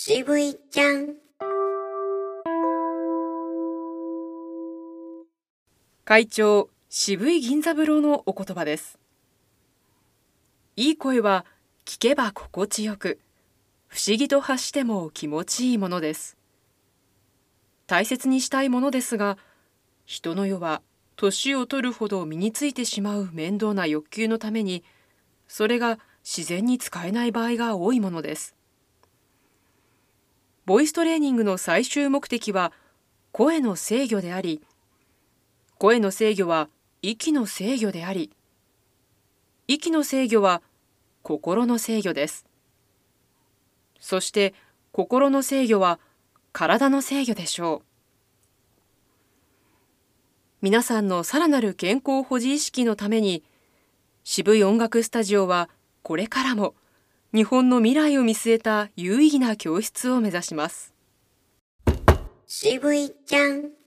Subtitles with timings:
[0.00, 1.16] 渋いちゃん。
[6.04, 9.00] 会長渋い銀座風呂のお言葉です。
[10.76, 11.44] いい声は
[11.84, 13.18] 聞けば心地よく
[13.88, 16.36] 不思議と発しても気持ちいいものです。
[17.88, 19.36] 大切にしたいものですが
[20.04, 20.80] 人の世は
[21.16, 24.84] 年を取るほど身についてしまう面倒な欲求のために
[25.48, 28.57] それが自然に使えない場合が多いものです。
[30.68, 32.74] ボイストレーニングの最終目的は
[33.32, 34.60] 声の制御であり
[35.78, 36.68] 声の制御は
[37.00, 38.30] 息の制御であり
[39.66, 40.60] 息の制御は
[41.22, 42.44] 心の制御です。
[43.98, 44.52] そして
[44.92, 45.98] 心の制御は
[46.52, 47.82] 体の制御でしょう。
[50.60, 53.42] 皆さんのさらなる健康保持意識のために
[54.22, 55.70] 渋い音楽スタジオは
[56.02, 56.74] これからも
[57.34, 60.94] 日本の未来を見据えた有意義な教室を目指します。
[62.46, 63.77] 渋いちゃん。